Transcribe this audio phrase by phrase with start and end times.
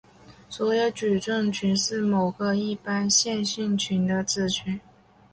[0.49, 4.81] 所有矩阵群是某个一般线性群的子群。